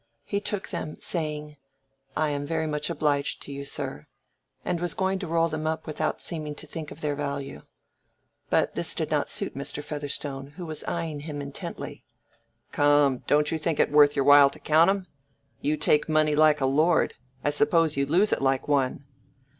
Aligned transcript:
He 0.23 0.41
took 0.41 0.69
them, 0.69 0.95
saying— 0.99 1.57
"I 2.17 2.29
am 2.31 2.43
very 2.43 2.65
much 2.65 2.89
obliged 2.89 3.39
to 3.43 3.51
you, 3.51 3.63
sir," 3.63 4.07
and 4.65 4.79
was 4.79 4.95
going 4.95 5.19
to 5.19 5.27
roll 5.27 5.47
them 5.47 5.67
up 5.67 5.85
without 5.85 6.21
seeming 6.23 6.55
to 6.55 6.65
think 6.65 6.89
of 6.89 7.01
their 7.01 7.13
value. 7.13 7.61
But 8.49 8.73
this 8.73 8.95
did 8.95 9.11
not 9.11 9.29
suit 9.29 9.55
Mr. 9.55 9.83
Featherstone, 9.83 10.53
who 10.57 10.65
was 10.65 10.83
eying 10.87 11.19
him 11.19 11.39
intently. 11.39 12.03
"Come, 12.71 13.19
don't 13.27 13.51
you 13.51 13.59
think 13.59 13.79
it 13.79 13.91
worth 13.91 14.15
your 14.15 14.25
while 14.25 14.49
to 14.49 14.59
count 14.59 14.89
'em? 14.89 15.05
You 15.61 15.77
take 15.77 16.09
money 16.09 16.33
like 16.35 16.61
a 16.61 16.65
lord; 16.65 17.13
I 17.45 17.51
suppose 17.51 17.95
you 17.95 18.07
lose 18.07 18.33
it 18.33 18.41
like 18.41 18.67
one." 18.67 19.05